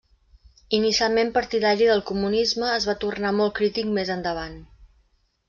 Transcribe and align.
Inicialment 0.77 1.29
partidari 1.35 1.89
del 1.89 2.01
comunisme 2.11 2.73
es 2.79 2.89
va 2.93 2.97
tornar 3.05 3.35
molt 3.43 3.55
crític 3.61 3.93
més 4.01 4.13
endavant. 4.17 4.59